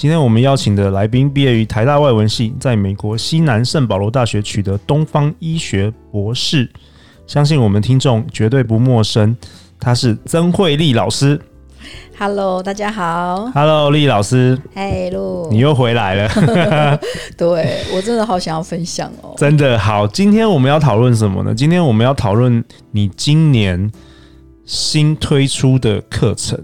[0.00, 6.66] 今天我们邀请的来宾毕业于台大外文系，在美国西南圣保罗大学取得东方医学博士，
[7.26, 9.36] 相信我们听众绝对不陌生，
[9.78, 11.38] 他是曾慧丽老师。
[12.18, 13.50] Hello，大家好。
[13.52, 14.58] Hello，丽老师。
[14.74, 16.98] 嘿，陆，你又回来了。
[17.36, 19.34] 对，我真的好想要分享哦。
[19.36, 21.54] 真的好，今天我们要讨论什么呢？
[21.54, 23.92] 今天我们要讨论你今年
[24.64, 26.58] 新推出的课程。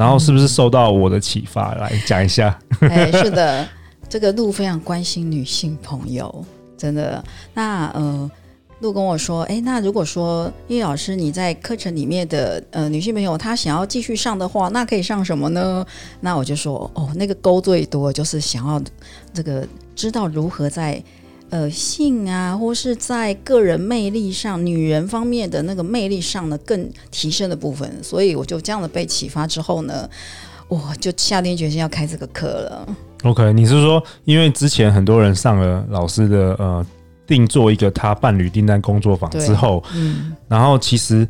[0.00, 1.74] 然后是不是受到我的启发？
[1.74, 2.58] 来讲一下。
[2.80, 3.68] 哎，是的，
[4.08, 6.42] 这个陆非常关心女性朋友，
[6.74, 7.22] 真的。
[7.52, 8.30] 那呃，
[8.78, 15.84] 陆跟我说，哎，那如果说叶老师你在课程里面的呃女性朋友，她想要继续上的话，那可以上什么呢？
[16.20, 18.82] 那我就说，哦，那个勾最多就是想要
[19.34, 21.02] 这个知道如何在。
[21.50, 30.08] 呃，性啊，或是在个人魅力上，女人方面的那个魅力上呢，更提升的部分，所以我就这样的被启发之后呢，
[30.68, 32.88] 我就下定决心要开这个课了。
[33.24, 36.86] OK，你是说，因为之前很多人上了老师的呃
[37.26, 41.26] 定做一个他伴侣订单工作坊之后，嗯，然后其实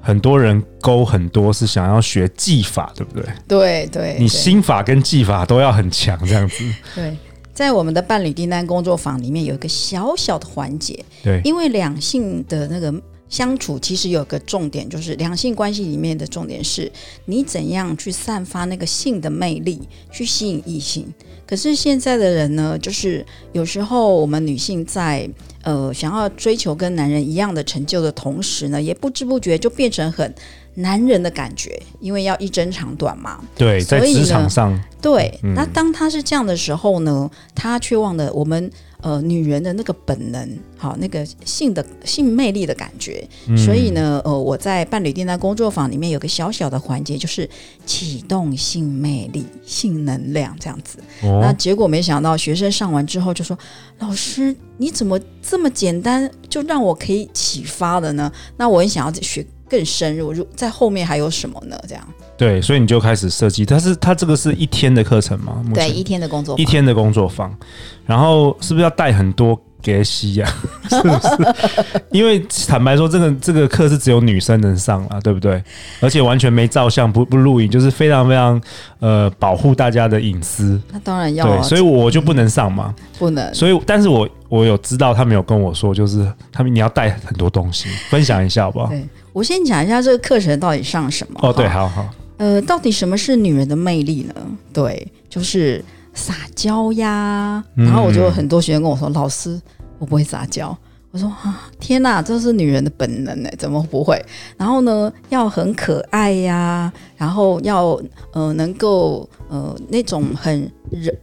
[0.00, 3.24] 很多人勾很多是想要学技法，对不对？
[3.48, 6.64] 对对，你心法跟技法都要很强，这样子。
[6.94, 7.16] 对。
[7.56, 12.92] 在我们的伴侣订单工作坊里面有一个小小的环节，对，因为两性的那个
[13.28, 16.90] 相处其实有个重点，就是两性关系里面的重点是
[17.24, 21.12] 你怎样去散发那个性的魅力，去吸引异性。
[21.46, 25.28] 可是现在的人呢，就是有时候我们女性在
[25.62, 30.34] 呃想要追求跟男人一样的成就的同时呢，也不知不觉就变成很。
[30.78, 33.42] 男人的感觉，因为要一争长短嘛。
[33.56, 35.54] 对，在职场上，对、嗯。
[35.54, 38.70] 那当他是这样的时候呢，他却忘了我们
[39.06, 43.24] 呃女人的那个本能，好，那个性的性魅力的感觉。
[43.46, 47.48] 嗯、所以呢，呃，我在伴侣订单工作坊里面有个小小的环节，就是
[47.84, 50.98] 启动性魅力、性能量这样子。
[51.22, 53.56] 哦、那结果没想到，学生上完之后就说
[54.00, 59.46] ：“老师，你怎么这么简单就让我可以启发了呢？”那我很想要学。
[59.68, 61.76] 更深入，入在后面还有什么呢？
[61.88, 62.04] 这样
[62.36, 63.64] 对，所以你就开始设计。
[63.64, 65.64] 但是它这个是一天的课程吗？
[65.74, 67.56] 对，一天的工作，一天的工作坊。
[68.04, 69.60] 然后是不是要带很多？
[69.86, 70.54] 给吸呀，
[70.90, 72.00] 是不是？
[72.10, 75.62] 因为坦白说，这个这个课是只有女生能上啊，对不对？
[76.00, 78.60] 而且完全没照相，不不录影，就是非常非常
[78.98, 80.80] 呃保护大家的隐私。
[80.90, 83.54] 那当然要、对，所以我就不能上嘛，不能。
[83.54, 88.88] 所以，但是我我有知道，他们有跟我说，就是他们你要带很多东西，分享一下好不好？
[88.88, 91.38] 对，我先讲一下这个课程到底上什么。
[91.42, 92.04] 哦，对，好好。
[92.38, 94.34] 呃，到底什么是女人的魅力呢？
[94.72, 95.82] 对，就是
[96.12, 97.62] 撒娇呀。
[97.74, 99.60] 然后我就很多学生跟我说，老师。
[99.98, 100.76] 我不会撒娇，
[101.10, 104.22] 我说啊，天哪，这是女人的本能呢，怎么不会？
[104.56, 108.00] 然后呢，要很可爱呀，然后要
[108.32, 110.70] 呃能够呃那种很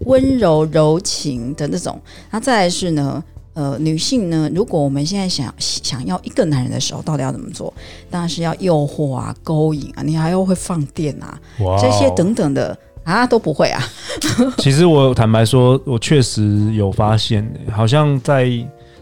[0.06, 2.00] 温柔柔情的那种。
[2.32, 3.24] 那再来是呢，
[3.54, 7.72] 呃女性呢，如果我们现在想想要一个男人的时候，到底要怎么做？
[8.10, 11.40] 当然是要诱惑啊、勾引啊，你还要会放电啊，
[11.80, 12.78] 这些等等的。
[13.04, 13.84] 啊，都不会啊！
[14.60, 18.50] 其实我坦白说，我确实有发现，好像在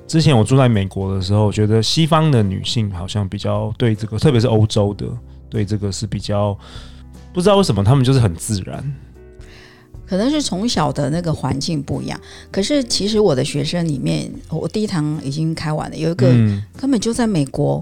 [0.07, 5.05] 之前我住在美国的时候，我觉得西方的女性好像比较对这个，特别是欧洲的，
[5.49, 6.57] 对这个是比较
[7.31, 8.83] 不知道为什么，他们就是很自然。
[10.07, 12.19] 可能是从小的那个环境不一样。
[12.51, 16.27] 可是其实我的学生里面，我第一堂已经开完了，有一个
[16.75, 17.81] 根本就在美国，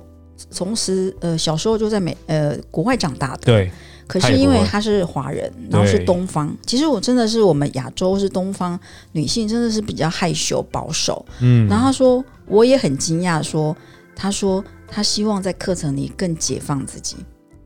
[0.52, 3.40] 从时呃小时候就在美呃国外长大的。
[3.46, 3.72] 对。
[4.10, 8.78] 可是因为他是华人，然后是东方，其实我真的是我们亚洲是东方
[9.12, 11.24] 女性，真的是比较害羞保守。
[11.42, 13.78] 嗯，然后他说我也很惊讶，说
[14.16, 17.18] 他说他希望在课程里更解放自己。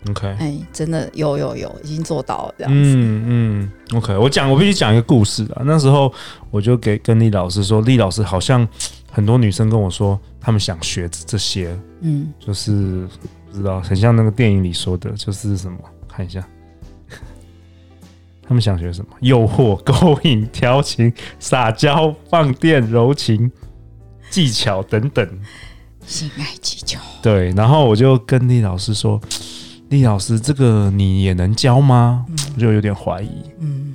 [0.09, 2.93] OK，哎，真的有有有，已经做到了这样子。
[2.93, 5.63] 嗯嗯，OK，我讲我必须讲一个故事啊。
[5.63, 6.13] 那时候
[6.51, 8.67] 我就给跟李老师说，李老师好像
[9.09, 13.07] 很多女生跟我说，她们想学这些，嗯，就是
[13.49, 15.77] 不知道很像那个电影里说的，就是什么。
[16.15, 16.45] 看一下，
[18.47, 19.11] 他们想学什么？
[19.21, 23.51] 诱惑、勾引、调情、撒娇、放电、柔情、
[24.29, 25.27] 技巧等等。
[26.05, 26.99] 性爱技巧。
[27.21, 29.19] 对，然后我就跟李老师说
[29.89, 32.25] ：“李老师，这个你也能教吗？”
[32.55, 33.29] 我就有点怀疑。
[33.59, 33.92] 嗯，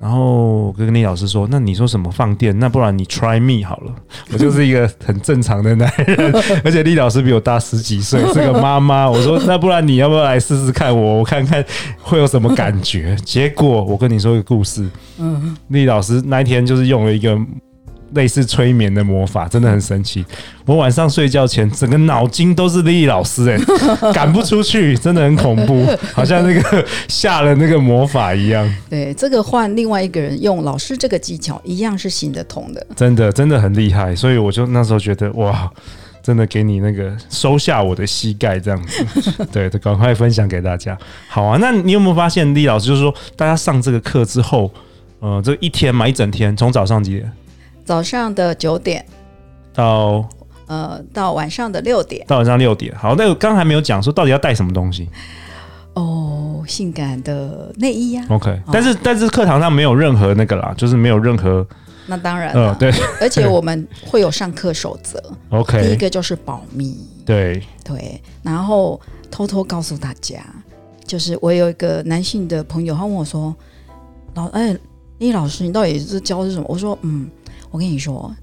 [0.00, 2.56] 然后我跟李老师说：“那你说什么放电？
[2.58, 3.92] 那不然你 try me 好了。
[4.32, 6.32] ”我就是一个很正常的男人，
[6.64, 9.10] 而且李老师比我大十几岁，是个妈妈。
[9.10, 11.18] 我说：“那不然你要不要来试试看我？
[11.18, 11.64] 我看看
[12.00, 14.88] 会有什么感觉？”结果我跟你说一个故事。
[15.18, 17.36] 嗯，李老师那一天就是用了一个。
[18.14, 20.24] 类似催眠的魔法真的很神奇。
[20.64, 23.58] 我晚上睡觉前，整个脑筋都是莉莉老师，哎，
[24.12, 28.68] 赶不出去，真的很恐怖， 好像那个下了那个魔法一样。
[28.90, 32.86] 对，这个换另外一个人用老师这个技巧，一样是行得通的。
[32.94, 34.14] 真的，真的很厉害。
[34.14, 35.70] 所以我就那时候觉得，哇，
[36.22, 39.46] 真的给你那个收下我的膝盖这样子。
[39.50, 40.96] 对，赶快分享给大家。
[41.28, 44.70] 好啊，那你有没有发现，李老师就是说，大家上这个课之后，
[45.20, 47.32] 呃，这一天嘛，一整天，从早上几点？
[47.88, 49.02] 早上的九点
[49.72, 50.28] 到
[50.66, 52.94] 呃到晚上的六点，到晚上六点。
[52.94, 55.08] 好，那我刚还没有讲说到底要带什么东西
[55.94, 58.34] 哦，性感的内衣呀、啊。
[58.34, 61.66] OK，、哦、但是但是课堂上没有任何那个啦，就是没有任何。
[62.06, 62.92] 那当然了，呃、对，
[63.22, 65.18] 而且我们会有上课守则。
[65.48, 66.94] OK，第一个就是保密。
[67.24, 69.00] 对对，然后
[69.30, 70.44] 偷偷告诉大家，
[71.06, 73.56] 就是我有一个男性的朋友，他问我说
[74.36, 74.76] ：“老哎，
[75.20, 77.30] 李老师，你到底是教的是什么？”我说：“嗯。”
[77.70, 78.34] 我跟你说，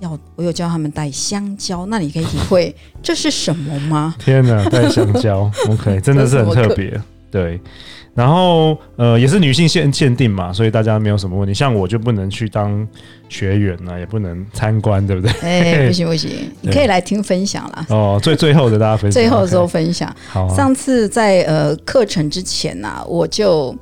[0.00, 4.14] 要我有教他们带香蕉，那你可以体会 这是什么吗？
[4.18, 7.00] 天哪，带香蕉， OK，真的是很特别。
[7.28, 7.60] 对，
[8.14, 11.52] 然后呃，也是女性限限定嘛，所以大家没有什么问题。
[11.52, 12.86] 像我就不能去当
[13.28, 15.30] 学员啊，也不能参观，对不对？
[15.40, 16.30] 哎、欸， 不行不行，
[16.60, 17.86] 你可以来听分享啦。
[17.90, 20.14] 哦，最最后的大家分享，最后的时候分享。
[20.28, 23.74] 好、啊，上次在呃课程之前呢、啊，我就。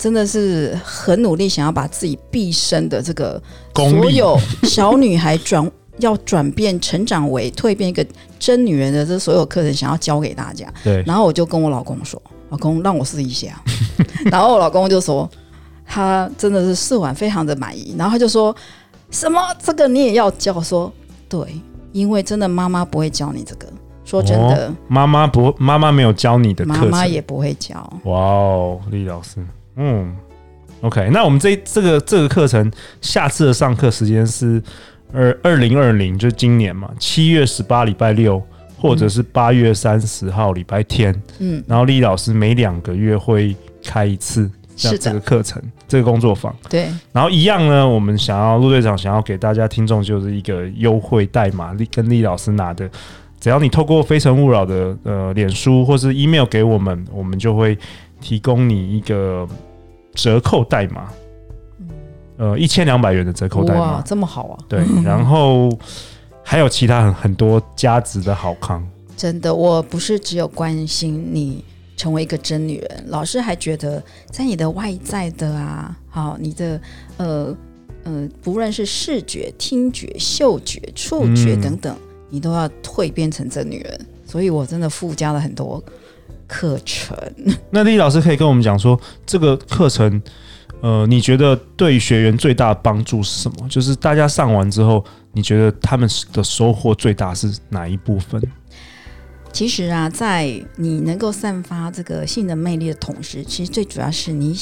[0.00, 3.40] 真的是很努力，想要把自己毕生的这个
[3.74, 5.70] 所有小女孩转
[6.00, 8.04] 要转变成长为蜕变一个
[8.38, 10.66] 真女人的这所有课程，想要教给大家。
[10.82, 11.04] 对。
[11.06, 13.62] 然后我就跟我老公说：“老公，让我试一下。
[14.32, 15.28] ”然后我老公就说
[15.84, 18.56] ：“他真的是试完非常的满意。”然后他就说
[19.12, 19.38] ：“什么？
[19.62, 20.90] 这个你也要教？”说
[21.28, 21.60] ：“对，
[21.92, 23.66] 因为真的妈妈不会教你这个。
[24.02, 27.76] 说真的，妈妈不，妈妈没有教你的课，妈妈也不会教。
[28.04, 29.44] 哇哦，李老师。
[29.76, 30.14] 嗯
[30.82, 32.70] ，OK，那我们这这个这个课程
[33.00, 34.62] 下次的上课时间是
[35.12, 38.42] 二二零二零，就是今年嘛，七月十八礼拜六，
[38.76, 41.14] 或者是八月三十号礼拜天。
[41.38, 46.54] 嗯，然后李老师每两个月会开一次这这个课程，这个工作坊。
[46.68, 52.90] 对，然后一样呢，我们想要陆队长想要给大家听众就是一个优惠代码，跟李老师拿的，
[53.38, 57.78] 只要你透过非诚勿扰的呃脸书或是 email 给我们，我们就会。
[58.20, 59.48] 提供你一个
[60.14, 61.08] 折扣代码，
[62.36, 64.58] 呃，一千两百元的折扣代码，哇，这么好啊！
[64.68, 65.70] 对， 然后
[66.42, 68.86] 还有其他很很多价值的好康。
[69.16, 71.64] 真的，我不是只有关心你
[71.96, 76.80] 成为一个真女人，老师还觉得在你的外在的啊，好，你的
[77.18, 77.56] 呃
[78.04, 82.00] 呃，不论是视觉、听觉、嗅觉、触觉等等，嗯、
[82.30, 84.06] 你都要蜕变成真女人。
[84.24, 85.82] 所以我真的附加了很多。
[86.50, 87.16] 课程，
[87.70, 90.20] 那丽老师可以跟我们讲说，这个课程，
[90.80, 93.68] 呃，你觉得对学员最大的帮助是什么？
[93.68, 98.42] 就是大家上完之后，你觉得他们的收获最大是哪一部分？
[99.52, 104.56] 其实啊，在你能够散发这个性的魅力的同时，其实最主要是你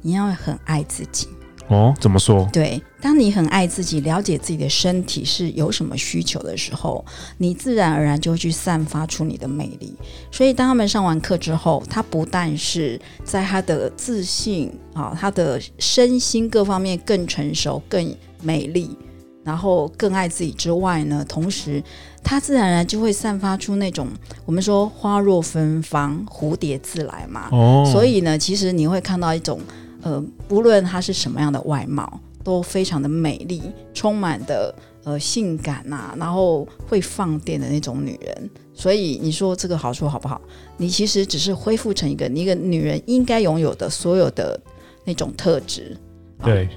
[0.00, 1.28] 你要很爱自己。
[1.68, 2.46] 哦，怎么说？
[2.52, 7.02] 对，当你很爱自己，了解自己的身体是有什么需求的时候，
[7.38, 9.96] 你自然而然就会去散发出你的魅力。
[10.30, 18.96] 所以，当他们上完课之后，他不但是在他的自信啊，他的身心各方面更成熟、更美丽，
[19.42, 21.82] 然后更爱自己之外呢，同时
[22.22, 24.06] 他自然而然就会散发出那种
[24.44, 27.48] 我们说花若芬芳，蝴蝶自来嘛。
[27.52, 29.58] 哦，所以呢，其实你会看到一种。
[30.04, 38.50] 呃，不论她是什么样的外貌，都非常的美丽，充满的呃性感呐、啊，然后会放电的那种女人。
[38.74, 40.40] 所以你说这个好处好不好？
[40.76, 44.60] 你其实只是恢复成一个你一个女人应该拥有的所有的
[45.04, 45.96] 那种特质。
[46.42, 46.68] 对，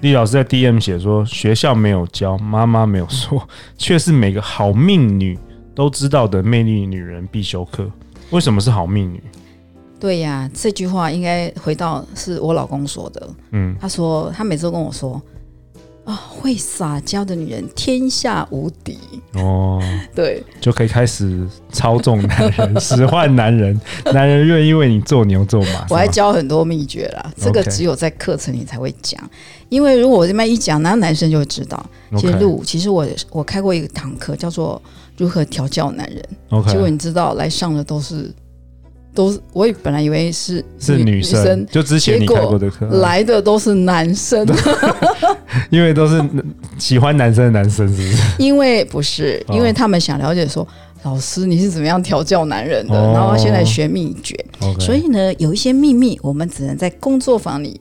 [0.00, 3.42] 李、嗯、老师在 DM 写说，学校没有教，妈妈没有说，
[3.78, 5.38] 却是每个好命女
[5.74, 7.90] 都知道的魅力女人必修课。
[8.30, 9.22] 为什么是好命女？
[10.00, 13.28] 对呀，这句话应该回到是我老公说的。
[13.52, 15.20] 嗯，他说他每次都跟我说，
[16.04, 18.98] 啊、哦，会撒娇的女人天下无敌。
[19.34, 19.78] 哦，
[20.16, 23.78] 对，就可以开始操纵男人，使唤男人，
[24.14, 25.86] 男人愿意为你做牛做马。
[25.90, 29.20] 我还教很多秘诀啦，这个只有在课程里才会讲。
[29.68, 31.84] 因为如果我这边一讲，那男生就会知道。
[32.16, 34.80] 其实路，其实我我开过一个堂课，叫做
[35.18, 36.24] 如何调教男人。
[36.48, 36.72] Okay.
[36.72, 38.32] 结果你知道来上的都是。
[39.14, 44.46] 都是，我也本来以为是是女生，就之前你开过的课来的都是男生，
[45.70, 46.22] 因为都是
[46.78, 48.22] 喜欢男生的男生，是不是？
[48.38, 50.66] 因为不是，因为他们想了解说，
[51.02, 54.34] 老师你是怎么样调教男人的，哦、然后现在学秘诀，
[54.78, 57.80] 所以呢，有一些秘密我们只能在工作坊里，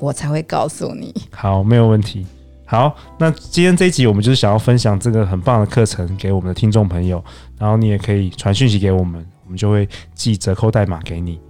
[0.00, 1.12] 我才会告诉你。
[1.30, 2.24] 好，没有问题。
[2.64, 7.24] 好，那今天这一集我们就是想要分享这个很棒的课程给我们的听众朋友，
[7.58, 11.40] 然后你也可以传讯息给我们，我们就会寄折扣代码给你。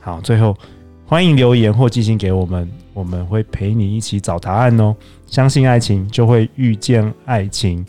[0.00, 0.56] 好，最后
[1.04, 4.96] 欢迎留言或寄信给我们，我们会陪你一起找答案哦。
[5.26, 7.84] 相信爱情，就会遇见爱情。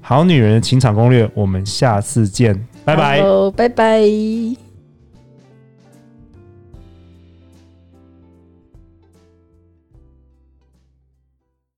[0.00, 3.20] 好女人的情场攻略，我们下次见，拜拜，
[3.56, 4.67] 拜拜。